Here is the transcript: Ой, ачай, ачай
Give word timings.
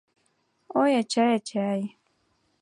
Ой, 0.81 0.91
ачай, 1.01 1.31
ачай 1.37 1.81